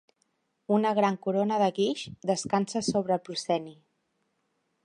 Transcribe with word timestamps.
Una 0.77 0.93
gran 0.99 1.19
corona 1.25 1.59
de 1.63 1.69
guix 1.81 2.07
descansa 2.31 2.85
sobre 2.91 3.17
el 3.19 3.23
prosceni. 3.29 3.79